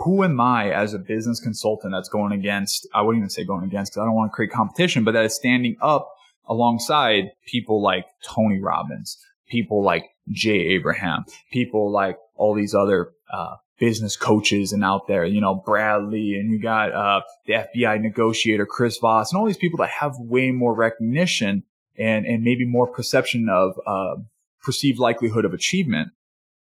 [0.00, 3.64] who am I as a business consultant that's going against, I wouldn't even say going
[3.64, 6.10] against because I don't want to create competition, but that is standing up
[6.48, 13.56] alongside people like Tony Robbins, people like Jay Abraham, people like all these other, uh,
[13.78, 18.66] business coaches and out there, you know, Bradley and you got, uh, the FBI negotiator,
[18.66, 21.62] Chris Voss and all these people that have way more recognition
[21.98, 24.16] and, and maybe more perception of, uh,
[24.62, 26.10] perceived likelihood of achievement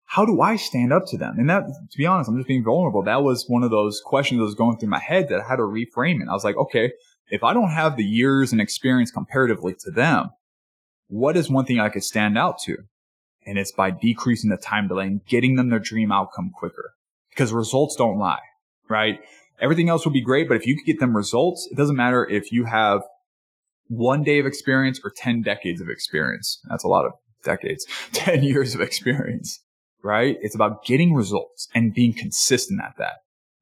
[0.05, 1.35] how do I stand up to them?
[1.37, 3.03] And that, to be honest, I'm just being vulnerable.
[3.03, 5.57] That was one of those questions that was going through my head that I had
[5.57, 6.27] to reframe it.
[6.29, 6.93] I was like, okay,
[7.29, 10.29] if I don't have the years and experience comparatively to them,
[11.07, 12.77] what is one thing I could stand out to?
[13.45, 16.93] And it's by decreasing the time delay and getting them their dream outcome quicker
[17.29, 18.41] because results don't lie,
[18.89, 19.19] right?
[19.59, 22.27] Everything else would be great, but if you could get them results, it doesn't matter
[22.27, 23.01] if you have
[23.87, 26.59] one day of experience or 10 decades of experience.
[26.69, 27.13] That's a lot of
[27.43, 29.59] decades, 10 years of experience
[30.05, 30.37] right?
[30.41, 33.15] It's about getting results and being consistent at that.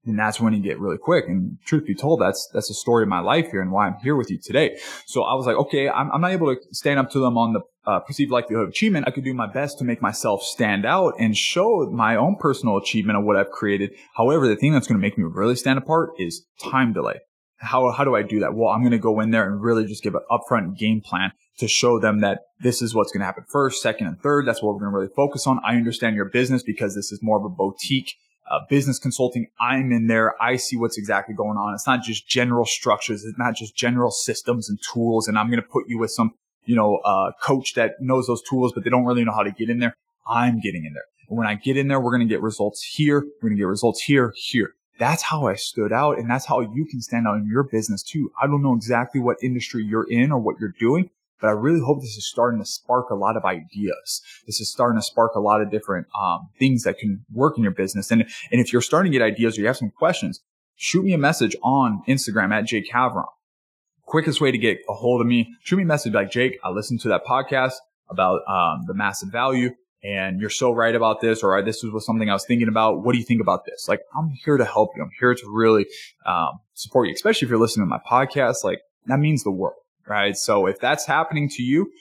[0.06, 1.26] And that's when you get really quick.
[1.30, 3.96] And truth be told, that's, that's the story of my life here and why I'm
[4.04, 4.78] here with you today.
[5.06, 7.54] So I was like, okay, I'm, I'm not able to stand up to them on
[7.54, 9.08] the uh, perceived likelihood of achievement.
[9.08, 12.78] I could do my best to make myself stand out and show my own personal
[12.78, 13.92] achievement of what I've created.
[14.16, 17.20] However, the thing that's going to make me really stand apart is time delay.
[17.58, 18.54] How, how do I do that?
[18.54, 21.32] Well, I'm going to go in there and really just give an upfront game plan
[21.60, 24.46] to show them that this is what's going to happen first, second, and third.
[24.46, 25.60] That's what we're going to really focus on.
[25.64, 28.16] I understand your business because this is more of a boutique
[28.50, 29.48] uh, business consulting.
[29.60, 30.42] I'm in there.
[30.42, 31.74] I see what's exactly going on.
[31.74, 33.24] It's not just general structures.
[33.24, 35.28] It's not just general systems and tools.
[35.28, 36.34] And I'm going to put you with some,
[36.66, 39.52] you know, uh, coach that knows those tools, but they don't really know how to
[39.52, 39.96] get in there.
[40.28, 41.06] I'm getting in there.
[41.30, 43.22] And when I get in there, we're going to get results here.
[43.22, 44.76] We're going to get results here, here.
[45.00, 46.18] That's how I stood out.
[46.20, 48.32] And that's how you can stand out in your business too.
[48.42, 51.10] I don't know exactly what industry you're in or what you're doing,
[51.42, 54.22] but I really hope this is starting to spark a lot of ideas.
[54.46, 57.64] This is starting to spark a lot of different um, things that can work in
[57.64, 58.12] your business.
[58.12, 60.42] And, and if you're starting to get ideas or you have some questions,
[60.76, 63.26] shoot me a message on Instagram at Jake Cavron.
[64.06, 66.70] Quickest way to get a hold of me, shoot me a message like, Jake, I
[66.70, 67.74] listened to that podcast
[68.10, 69.72] about um, the massive value
[70.04, 73.04] and you're so right about this, or this was something I was thinking about.
[73.04, 73.88] What do you think about this?
[73.88, 75.04] Like, I'm here to help you.
[75.04, 75.86] I'm here to really
[76.26, 78.64] um, support you, especially if you're listening to my podcast.
[78.64, 79.76] Like, that means the world
[80.08, 80.36] right?
[80.36, 81.92] So if that's happening to you,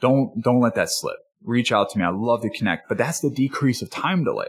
[0.00, 1.16] don't, don't let that slip.
[1.42, 2.04] Reach out to me.
[2.04, 4.48] I'd love to connect, but that's the decrease of time delay.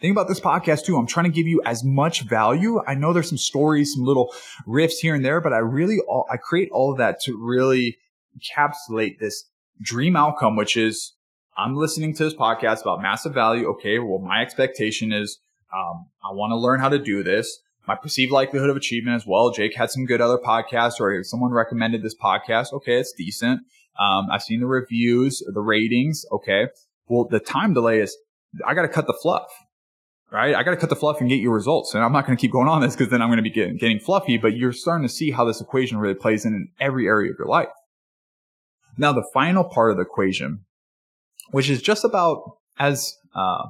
[0.00, 0.96] Think about this podcast too.
[0.96, 2.80] I'm trying to give you as much value.
[2.86, 4.32] I know there's some stories, some little
[4.66, 7.98] riffs here and there, but I really, all, I create all of that to really
[8.38, 9.44] encapsulate this
[9.80, 11.14] dream outcome, which is
[11.58, 13.66] I'm listening to this podcast about massive value.
[13.70, 13.98] Okay.
[13.98, 15.40] Well, my expectation is,
[15.74, 19.26] um, I want to learn how to do this my perceived likelihood of achievement as
[19.26, 19.50] well.
[19.50, 22.72] Jake had some good other podcasts or someone recommended this podcast.
[22.74, 23.00] Okay.
[23.00, 23.62] It's decent.
[23.98, 26.24] Um, I've seen the reviews, the ratings.
[26.30, 26.66] Okay.
[27.08, 28.16] Well, the time delay is
[28.64, 29.48] I got to cut the fluff,
[30.30, 30.54] right?
[30.54, 31.94] I got to cut the fluff and get your results.
[31.94, 33.50] And I'm not going to keep going on this because then I'm going to be
[33.50, 36.68] getting, getting fluffy, but you're starting to see how this equation really plays in, in
[36.78, 37.68] every area of your life.
[38.98, 40.66] Now, the final part of the equation,
[41.50, 43.66] which is just about as, uh,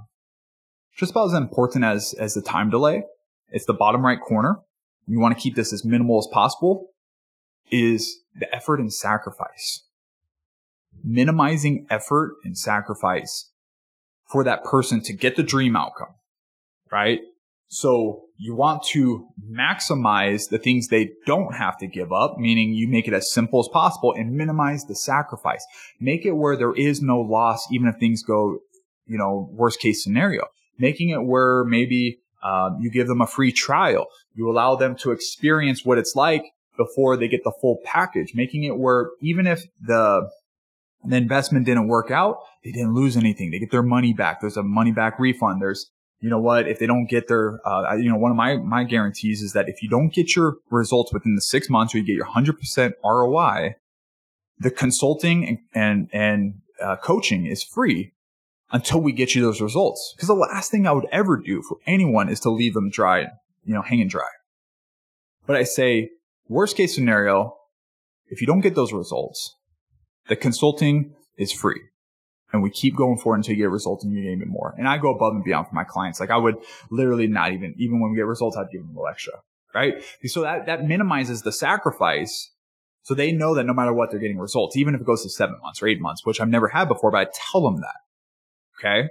[0.97, 3.03] just about as important as, as the time delay
[3.51, 4.61] it's the bottom right corner.
[5.07, 6.89] You want to keep this as minimal as possible
[7.71, 9.85] is the effort and sacrifice.
[11.03, 13.51] Minimizing effort and sacrifice
[14.31, 16.15] for that person to get the dream outcome,
[16.93, 17.21] right?
[17.69, 22.89] So you want to maximize the things they don't have to give up, meaning you
[22.89, 25.67] make it as simple as possible and minimize the sacrifice.
[26.01, 28.61] Make it where there is no loss, even if things go,
[29.07, 30.45] you know, worst case scenario.
[30.79, 34.07] Making it where maybe um, you give them a free trial.
[34.35, 36.45] You allow them to experience what it's like
[36.77, 40.31] before they get the full package, making it where even if the
[41.05, 43.51] the investment didn't work out, they didn't lose anything.
[43.51, 44.41] They get their money back.
[44.41, 45.61] There's a money back refund.
[45.61, 48.57] There's you know what, if they don't get their, uh, you know, one of my,
[48.57, 51.99] my guarantees is that if you don't get your results within the six months or
[51.99, 53.77] you get your 100% ROI,
[54.59, 58.13] the consulting and, and, and uh, coaching is free
[58.73, 60.15] until we get you those results.
[60.17, 63.29] Because the last thing I would ever do for anyone is to leave them dry,
[63.65, 64.29] you know, hanging dry.
[65.47, 66.11] But I say,
[66.49, 67.57] worst case scenario,
[68.27, 69.55] if you don't get those results,
[70.27, 71.81] the consulting is free
[72.53, 74.75] and we keep going forward until you get results and you get even more.
[74.79, 76.21] And I go above and beyond for my clients.
[76.21, 76.57] Like I would
[76.91, 79.35] literally not even, even when we get results, I'd give them a extra,
[79.75, 80.03] right?
[80.25, 82.51] So that, that minimizes the sacrifice.
[83.03, 85.31] So they know that no matter what, they're getting results, even if it goes to
[85.31, 87.97] seven months or eight months, which I've never had before, but I tell them that.
[88.79, 89.09] Okay.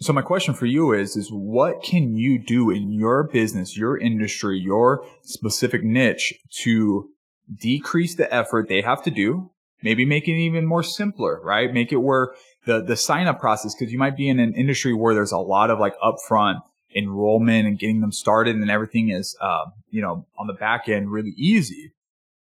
[0.00, 3.96] So my question for you is, is what can you do in your business, your
[3.96, 7.10] industry, your specific niche to
[7.54, 9.50] decrease the effort they have to do
[9.84, 11.72] Maybe make it even more simpler, right?
[11.72, 14.94] Make it where the, the sign up process, cause you might be in an industry
[14.94, 16.60] where there's a lot of like upfront
[16.96, 21.12] enrollment and getting them started and everything is, uh, you know, on the back end
[21.12, 21.92] really easy.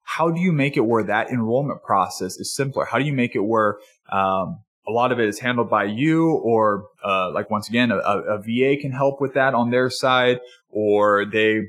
[0.03, 2.85] How do you make it where that enrollment process is simpler?
[2.87, 3.77] How do you make it where,
[4.11, 7.97] um, a lot of it is handled by you or, uh, like once again, a,
[7.97, 11.61] a VA can help with that on their side or they,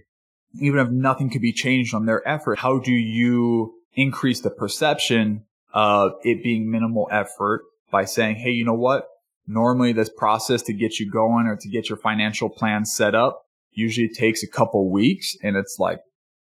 [0.60, 5.46] even if nothing could be changed on their effort, how do you increase the perception
[5.74, 9.08] of it being minimal effort by saying, Hey, you know what?
[9.48, 13.44] Normally this process to get you going or to get your financial plan set up
[13.72, 16.00] usually takes a couple weeks and it's like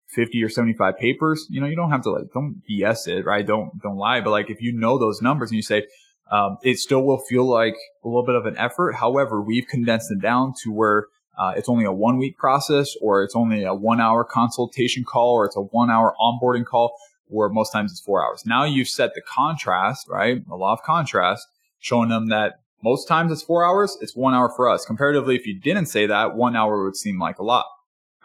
[0.10, 1.48] 50 or 75 papers.
[1.50, 3.46] You know, you don't have to like, don't BS it, right?
[3.46, 4.22] Don't, don't lie.
[4.22, 5.86] But like if you know those numbers and you say,
[6.32, 8.94] um, it still will feel like a little bit of an effort.
[8.94, 11.08] However, we've condensed it down to where
[11.38, 15.34] uh, it's only a one week process or it's only a one hour consultation call
[15.34, 16.96] or it's a one hour onboarding call
[17.32, 18.44] where most times it's four hours.
[18.46, 20.46] Now you've set the contrast, right?
[20.48, 21.48] The law of contrast,
[21.80, 24.86] showing them that most times it's four hours, it's one hour for us.
[24.86, 27.66] Comparatively, if you didn't say that, one hour would seem like a lot.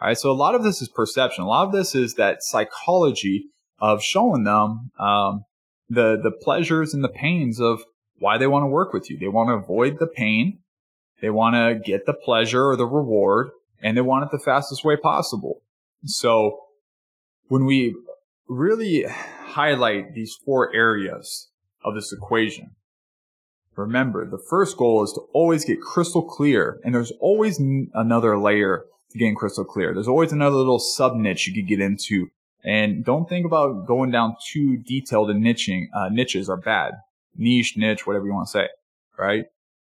[0.01, 0.17] All right.
[0.17, 1.43] So a lot of this is perception.
[1.43, 3.45] A lot of this is that psychology
[3.79, 5.45] of showing them, um,
[5.89, 7.81] the, the pleasures and the pains of
[8.19, 9.17] why they want to work with you.
[9.17, 10.59] They want to avoid the pain.
[11.21, 13.49] They want to get the pleasure or the reward
[13.81, 15.61] and they want it the fastest way possible.
[16.05, 16.59] So
[17.47, 17.95] when we
[18.47, 21.49] really highlight these four areas
[21.83, 22.71] of this equation.
[23.75, 27.59] Remember, the first goal is to always get crystal clear, and there's always
[27.93, 29.93] another layer to getting crystal clear.
[29.93, 32.29] There's always another little sub niche you could get into.
[32.63, 35.85] And don't think about going down too detailed in niching.
[35.93, 36.93] Uh, niches are bad.
[37.35, 38.67] Niche, niche, whatever you want to say,
[39.17, 39.45] right?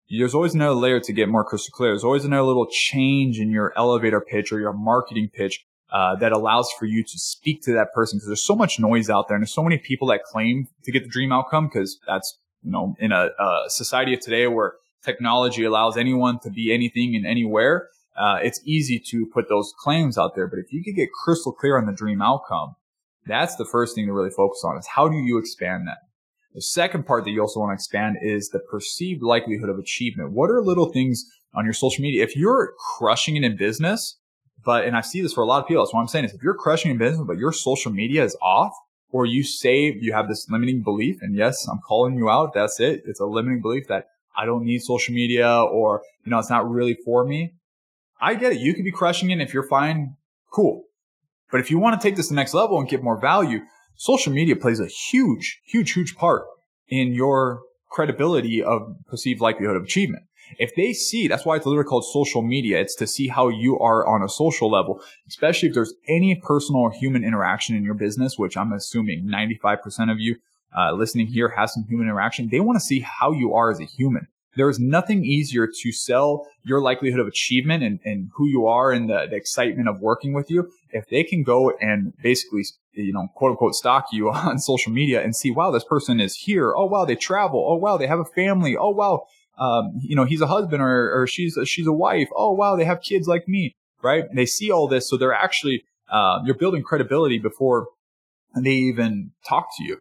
[0.10, 1.92] There's always another layer to get more crystal clear.
[1.92, 6.32] There's always another little change in your elevator pitch or your marketing pitch uh, that
[6.32, 9.36] allows for you to speak to that person because there's so much noise out there
[9.36, 12.72] and there's so many people that claim to get the dream outcome because that's you
[12.72, 14.74] know in a, a, society of today where
[15.04, 20.18] technology allows anyone to be anything and anywhere uh, it's easy to put those claims
[20.18, 20.46] out there.
[20.46, 22.76] But if you could get crystal clear on the dream outcome
[23.30, 26.00] that's the first thing to really focus on is how do you expand that?
[26.56, 30.32] The second part that you also want to expand is the perceived likelihood of achievement.
[30.32, 32.24] What are little things on your social media?
[32.24, 34.18] If you're crushing it in business
[34.64, 35.84] but, and I see this for a lot of people.
[35.84, 38.36] That's what I'm saying is if you're crushing in business, but your social media is
[38.42, 38.74] off,
[39.12, 42.54] or you say you have this limiting belief, and yes, I'm calling you out.
[42.54, 43.02] That's it.
[43.06, 46.70] It's a limiting belief that I don't need social media or, you know, it's not
[46.70, 47.54] really for me.
[48.22, 48.60] I get it.
[48.60, 49.42] You could be crushing it.
[49.42, 50.16] If you're fine,
[50.52, 50.84] cool.
[51.52, 53.62] But if you want to take this to the next level and get more value,
[53.96, 56.44] social media plays a huge, huge, huge part
[56.88, 60.24] in your credibility of perceived likelihood of achievement.
[60.58, 62.80] If they see, that's why it's literally called social media.
[62.80, 66.82] It's to see how you are on a social level, especially if there's any personal
[66.82, 70.38] or human interaction in your business, which I'm assuming 95% of you
[70.78, 72.50] uh, listening here has some human interaction.
[72.50, 74.28] They want to see how you are as a human.
[74.56, 78.92] There is nothing easier to sell your likelihood of achievement and, and who you are
[78.92, 80.72] and the, the excitement of working with you.
[80.92, 85.22] If they can go and basically, you know, quote unquote, stalk you on social media
[85.24, 86.74] and see, wow, this person is here.
[86.76, 87.66] Oh, wow, they travel.
[87.68, 88.76] Oh, wow, they have a family.
[88.76, 89.28] Oh, wow,
[89.60, 92.30] um, you know, he's a husband or, or she's a, she's a wife.
[92.36, 94.24] Oh, wow, they have kids like me, right?
[94.34, 95.10] They see all this.
[95.10, 97.88] So they're actually, uh, you're building credibility before
[98.56, 100.00] they even talk to you.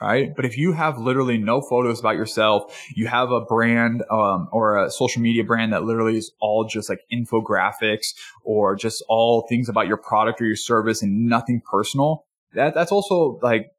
[0.00, 0.34] right?
[0.34, 4.84] But if you have literally no photos about yourself, you have a brand um, or
[4.84, 9.68] a social media brand that literally is all just like infographics or just all things
[9.68, 12.24] about your product or your service and nothing personal,
[12.54, 13.70] that that's also like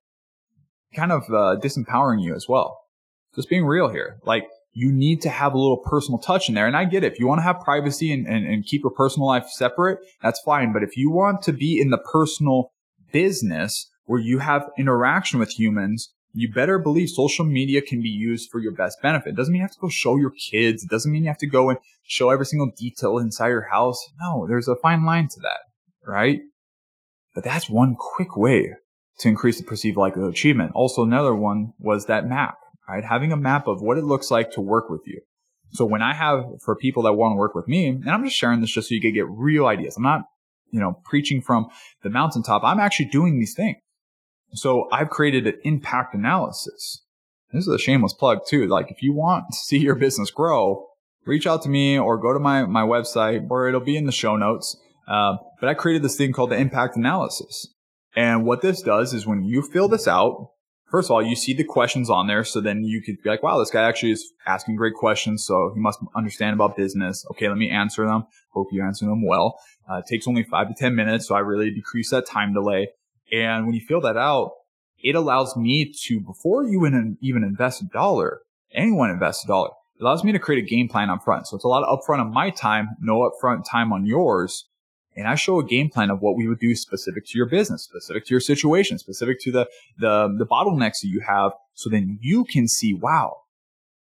[0.96, 2.80] kind of uh, disempowering you as well.
[3.36, 4.48] Just being real here, like
[4.78, 6.68] you need to have a little personal touch in there.
[6.68, 7.14] And I get it.
[7.14, 10.42] If you want to have privacy and, and, and keep your personal life separate, that's
[10.42, 10.74] fine.
[10.74, 12.74] But if you want to be in the personal
[13.12, 18.50] business where you have interaction with humans, you better believe social media can be used
[18.52, 19.30] for your best benefit.
[19.30, 20.84] It doesn't mean you have to go show your kids.
[20.84, 24.06] It doesn't mean you have to go and show every single detail inside your house.
[24.20, 25.60] No, there's a fine line to that,
[26.06, 26.42] right?
[27.34, 28.74] But that's one quick way
[29.20, 30.74] to increase the perceived likelihood of achievement.
[30.76, 32.58] Also, another one was that map,
[32.88, 33.04] right?
[33.04, 35.22] Having a map of what it looks like to work with you.
[35.72, 38.38] So when I have for people that want to work with me, and I'm just
[38.38, 39.98] sharing this just so you can get real ideas.
[39.98, 40.22] I'm not,
[40.72, 41.68] you know, preaching from
[42.04, 42.64] the mountaintop.
[42.64, 43.78] I'm actually doing these things.
[44.54, 47.04] So I've created an impact analysis.
[47.52, 48.68] This is a shameless plug too.
[48.68, 50.88] Like if you want to see your business grow,
[51.26, 54.12] reach out to me or go to my, my website or it'll be in the
[54.12, 54.78] show notes.
[55.08, 57.68] Uh, but I created this thing called the impact analysis.
[58.16, 60.52] And what this does is when you fill this out,
[60.96, 62.46] first of all, you see the questions on there.
[62.46, 65.46] So then you could be like, wow, this guy actually is asking great questions.
[65.46, 67.26] So he must understand about business.
[67.32, 67.50] Okay.
[67.50, 68.28] Let me answer them.
[68.52, 69.60] Hope you answer them well.
[69.90, 71.28] Uh, it takes only five to 10 minutes.
[71.28, 72.88] So I really decrease that time delay.
[73.30, 74.52] And when you fill that out,
[75.04, 76.86] it allows me to, before you
[77.22, 78.40] even invest a dollar,
[78.74, 81.46] anyone invest a dollar, it allows me to create a game plan up front.
[81.48, 84.66] So it's a lot of upfront on my time, no upfront time on yours.
[85.16, 87.84] And I show a game plan of what we would do specific to your business,
[87.84, 91.54] specific to your situation, specific to the, the, the bottlenecks that you have.
[91.74, 93.38] So then you can see, wow,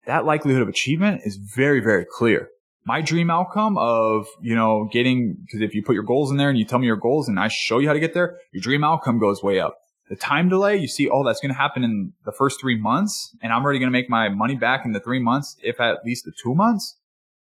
[0.05, 2.49] that likelihood of achievement is very, very clear
[2.85, 6.49] my dream outcome of, you know, getting, because if you put your goals in there
[6.49, 8.61] and you tell me your goals and I show you how to get there, your
[8.61, 9.77] dream outcome goes way up.
[10.09, 13.35] The time delay, you see, oh, that's going to happen in the first three months
[13.41, 16.03] and I'm already going to make my money back in the three months, if at
[16.03, 16.97] least the two months.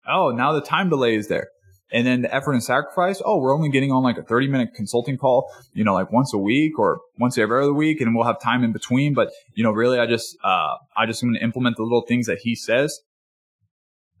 [0.08, 1.48] Oh, now the time delay is there.
[1.92, 3.22] And then the effort and sacrifice.
[3.24, 6.34] Oh, we're only getting on like a 30 minute consulting call, you know, like once
[6.34, 8.00] a week or once every other week.
[8.00, 9.14] And we'll have time in between.
[9.14, 12.26] But, you know, really, I just, uh, I just going to implement the little things
[12.26, 13.00] that he says.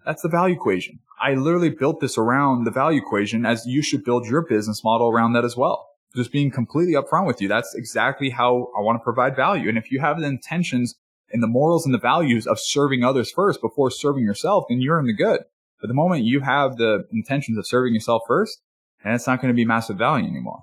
[0.04, 1.00] That's the value equation.
[1.20, 5.08] I literally built this around the value equation as you should build your business model
[5.08, 5.88] around that as well.
[6.14, 7.48] Just being completely upfront with you.
[7.48, 9.68] That's exactly how I want to provide value.
[9.68, 10.94] And if you have the intentions
[11.32, 15.00] and the morals and the values of serving others first before serving yourself, then you're
[15.00, 15.40] in the good.
[15.80, 18.60] But the moment you have the intentions of serving yourself first,
[19.04, 20.62] and it's not going to be massive value anymore.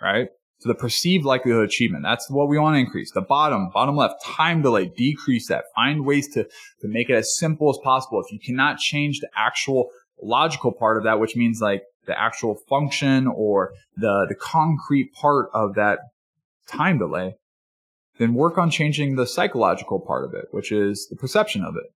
[0.00, 0.28] Right?
[0.60, 3.12] So the perceived likelihood of achievement, that's what we want to increase.
[3.12, 5.64] The bottom, bottom left, time delay, decrease that.
[5.76, 6.44] Find ways to,
[6.80, 8.20] to make it as simple as possible.
[8.20, 9.90] If you cannot change the actual
[10.20, 15.48] logical part of that, which means like the actual function or the, the concrete part
[15.54, 16.00] of that
[16.66, 17.34] time delay,
[18.18, 21.92] then work on changing the psychological part of it, which is the perception of it.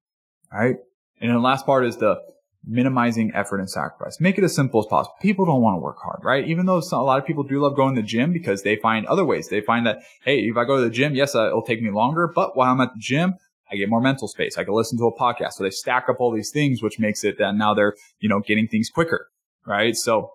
[0.53, 0.76] Right.
[1.20, 2.20] And the last part is the
[2.64, 4.20] minimizing effort and sacrifice.
[4.20, 5.14] Make it as simple as possible.
[5.20, 6.46] People don't want to work hard, right?
[6.46, 8.76] Even though some, a lot of people do love going to the gym because they
[8.76, 9.48] find other ways.
[9.48, 11.90] They find that, hey, if I go to the gym, yes, uh, it'll take me
[11.90, 13.34] longer, but while I'm at the gym,
[13.70, 14.58] I get more mental space.
[14.58, 15.54] I can listen to a podcast.
[15.54, 18.40] So they stack up all these things, which makes it that now they're, you know,
[18.40, 19.28] getting things quicker,
[19.66, 19.96] right?
[19.96, 20.30] So,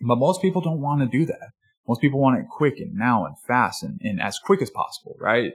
[0.00, 1.50] but most people don't want to do that.
[1.88, 5.16] Most people want it quick and now and fast and, and as quick as possible,
[5.20, 5.52] right?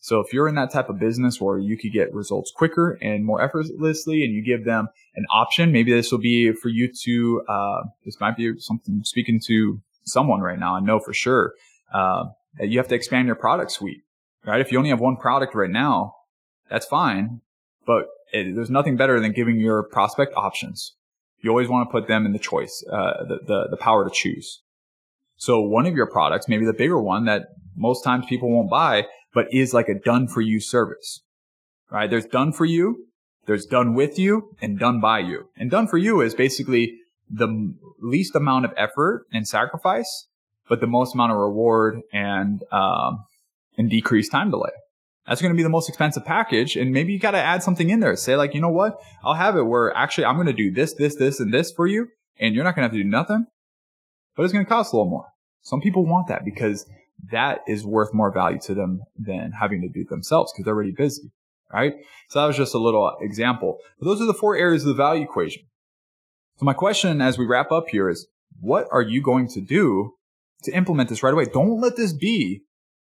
[0.00, 3.24] So if you're in that type of business where you could get results quicker and
[3.24, 7.42] more effortlessly and you give them an option, maybe this will be for you to,
[7.48, 10.76] uh, this might be something speaking to someone right now.
[10.76, 11.52] I know for sure,
[11.92, 12.26] uh,
[12.58, 14.02] that you have to expand your product suite,
[14.46, 14.60] right?
[14.60, 16.14] If you only have one product right now,
[16.70, 17.40] that's fine,
[17.86, 20.94] but it, there's nothing better than giving your prospect options.
[21.40, 24.10] You always want to put them in the choice, uh, the, the, the power to
[24.14, 24.62] choose.
[25.36, 27.46] So one of your products, maybe the bigger one that
[27.76, 31.22] most times people won't buy, but is like a done for you service,
[31.90, 32.08] right?
[32.08, 33.06] There's done for you,
[33.46, 35.48] there's done with you, and done by you.
[35.56, 36.98] And done for you is basically
[37.30, 40.26] the least amount of effort and sacrifice,
[40.68, 43.24] but the most amount of reward and, um,
[43.76, 44.70] and decreased time delay.
[45.26, 46.74] That's going to be the most expensive package.
[46.74, 48.16] And maybe you got to add something in there.
[48.16, 48.98] Say like, you know what?
[49.22, 51.86] I'll have it where actually I'm going to do this, this, this, and this for
[51.86, 52.08] you.
[52.40, 53.46] And you're not going to have to do nothing,
[54.36, 55.26] but it's going to cost a little more.
[55.60, 56.86] Some people want that because
[57.30, 60.74] that is worth more value to them than having to do it themselves because they're
[60.74, 61.30] already busy.
[61.72, 61.94] Right.
[62.30, 63.78] So that was just a little example.
[63.98, 65.64] But those are the four areas of the value equation.
[66.56, 68.26] So my question as we wrap up here is
[68.60, 70.14] what are you going to do
[70.62, 71.44] to implement this right away?
[71.44, 72.62] Don't let this be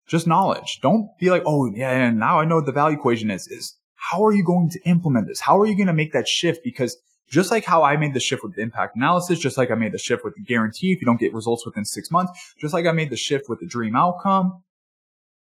[0.07, 0.79] just knowledge.
[0.81, 3.47] Don't be like, oh yeah, now I know what the value equation is.
[3.47, 5.41] Is how are you going to implement this?
[5.41, 6.61] How are you going to make that shift?
[6.63, 6.97] Because
[7.29, 9.91] just like how I made the shift with the impact analysis, just like I made
[9.91, 12.85] the shift with the guarantee if you don't get results within six months, just like
[12.85, 14.63] I made the shift with the dream outcome,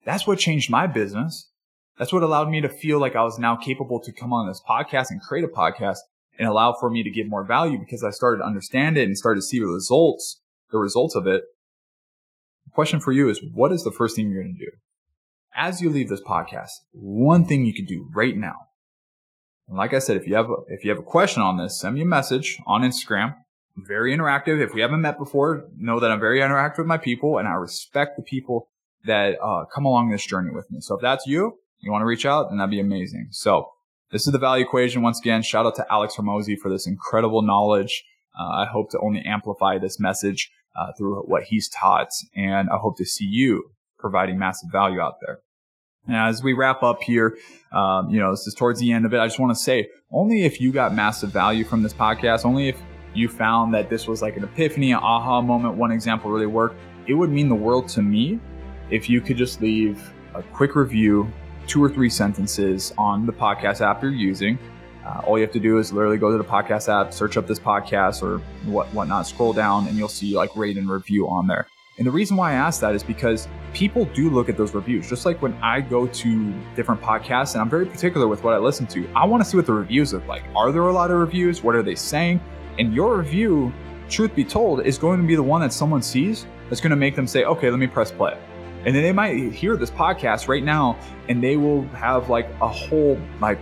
[0.03, 1.49] That's what changed my business.
[1.97, 4.61] That's what allowed me to feel like I was now capable to come on this
[4.67, 5.97] podcast and create a podcast
[6.39, 9.17] and allow for me to give more value because I started to understand it and
[9.17, 10.41] started to see the results,
[10.71, 11.43] the results of it.
[12.65, 14.71] The question for you is what is the first thing you're going to do?
[15.53, 18.55] As you leave this podcast, one thing you can do right now.
[19.71, 21.79] And like I said, if you have a, if you have a question on this,
[21.79, 23.35] send me a message on Instagram.
[23.77, 24.61] I'm very interactive.
[24.61, 27.53] If we haven't met before, know that I'm very interactive with my people and I
[27.53, 28.67] respect the people
[29.05, 30.81] that uh, come along this journey with me.
[30.81, 33.29] So if that's you, you want to reach out, then that'd be amazing.
[33.31, 33.69] So
[34.11, 35.03] this is the value equation.
[35.03, 38.03] Once again, shout out to Alex Hormozi for this incredible knowledge.
[38.37, 42.75] Uh, I hope to only amplify this message uh, through what he's taught, and I
[42.75, 45.39] hope to see you providing massive value out there.
[46.07, 47.37] And as we wrap up here,
[47.71, 49.19] um, you know, this is towards the end of it.
[49.19, 52.69] I just want to say, only if you got massive value from this podcast, only
[52.69, 52.77] if
[53.13, 56.75] you found that this was like an epiphany, an aha moment, one example really worked,
[57.07, 58.39] it would mean the world to me
[58.89, 61.31] if you could just leave a quick review
[61.67, 64.57] two or three sentences on the podcast app you're using.
[65.05, 67.47] Uh, all you have to do is literally go to the podcast app, search up
[67.47, 71.47] this podcast or what whatnot, scroll down, and you'll see like rate and review on
[71.47, 71.67] there.
[72.01, 75.07] And the reason why I ask that is because people do look at those reviews.
[75.07, 78.57] Just like when I go to different podcasts, and I'm very particular with what I
[78.57, 80.41] listen to, I want to see what the reviews look like.
[80.55, 81.61] Are there a lot of reviews?
[81.61, 82.41] What are they saying?
[82.79, 83.71] And your review,
[84.09, 86.95] truth be told, is going to be the one that someone sees that's going to
[86.95, 88.35] make them say, okay, let me press play.
[88.83, 90.97] And then they might hear this podcast right now
[91.29, 93.59] and they will have like a whole like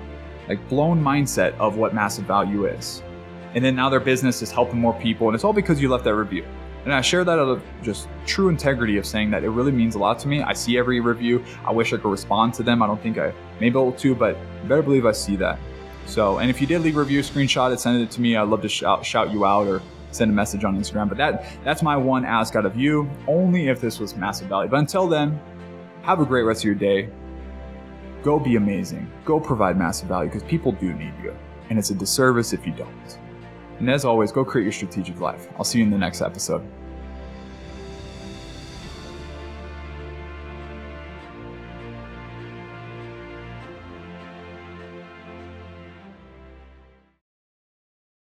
[0.48, 3.04] like blown mindset of what massive value is.
[3.54, 6.06] And then now their business is helping more people and it's all because you left
[6.06, 6.46] that review.
[6.86, 9.96] And I share that out of just true integrity of saying that it really means
[9.96, 10.42] a lot to me.
[10.42, 11.44] I see every review.
[11.66, 12.82] I wish I could respond to them.
[12.82, 15.60] I don't think I may be able to, but better believe I see that.
[16.06, 18.36] So, and if you did leave a review, screenshot it, send it to me.
[18.36, 21.10] I'd love to shout, shout you out or send a message on Instagram.
[21.10, 24.70] But that that's my one ask out of you, only if this was massive value.
[24.70, 25.40] But until then,
[26.02, 27.10] have a great rest of your day.
[28.24, 29.12] Go be amazing.
[29.26, 31.36] Go provide massive value because people do need you.
[31.70, 33.20] And it's a disservice if you don't.
[33.80, 35.48] And as always, go create your strategic life.
[35.58, 36.66] I'll see you in the next episode.